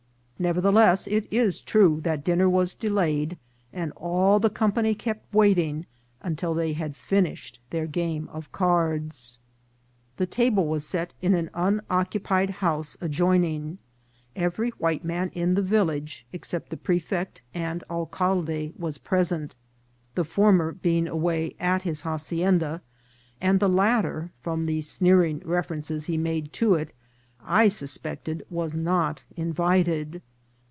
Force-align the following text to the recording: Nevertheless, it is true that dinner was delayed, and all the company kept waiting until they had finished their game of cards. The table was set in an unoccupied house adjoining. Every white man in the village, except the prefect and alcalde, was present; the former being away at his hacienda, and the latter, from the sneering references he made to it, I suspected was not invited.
Nevertheless, 0.41 1.05
it 1.05 1.27
is 1.29 1.61
true 1.61 1.99
that 2.01 2.23
dinner 2.23 2.49
was 2.49 2.73
delayed, 2.73 3.37
and 3.71 3.91
all 3.95 4.39
the 4.39 4.49
company 4.49 4.95
kept 4.95 5.31
waiting 5.31 5.85
until 6.23 6.55
they 6.55 6.73
had 6.73 6.95
finished 6.95 7.59
their 7.69 7.85
game 7.85 8.27
of 8.29 8.51
cards. 8.51 9.37
The 10.17 10.25
table 10.25 10.65
was 10.67 10.83
set 10.83 11.13
in 11.21 11.35
an 11.35 11.51
unoccupied 11.53 12.49
house 12.49 12.97
adjoining. 13.01 13.77
Every 14.35 14.71
white 14.79 15.05
man 15.05 15.29
in 15.35 15.53
the 15.53 15.61
village, 15.61 16.25
except 16.33 16.71
the 16.71 16.75
prefect 16.77 17.43
and 17.53 17.83
alcalde, 17.87 18.73
was 18.79 18.97
present; 18.97 19.55
the 20.15 20.25
former 20.25 20.71
being 20.71 21.05
away 21.07 21.53
at 21.59 21.83
his 21.83 22.01
hacienda, 22.01 22.81
and 23.39 23.59
the 23.59 23.69
latter, 23.69 24.31
from 24.41 24.65
the 24.65 24.81
sneering 24.81 25.43
references 25.45 26.07
he 26.07 26.17
made 26.17 26.51
to 26.53 26.73
it, 26.73 26.93
I 27.45 27.67
suspected 27.67 28.41
was 28.49 28.75
not 28.75 29.23
invited. 29.35 30.23